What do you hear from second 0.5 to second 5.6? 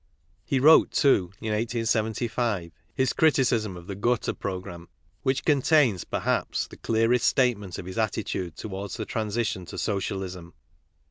wrote, too, in 1875, his Criticism of the Gotha Frogramme, which